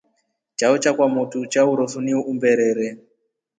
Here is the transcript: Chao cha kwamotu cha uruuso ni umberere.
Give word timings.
Chao 0.55 0.77
cha 0.77 0.93
kwamotu 0.93 1.39
cha 1.51 1.61
uruuso 1.71 1.99
ni 2.01 2.13
umberere. 2.31 2.87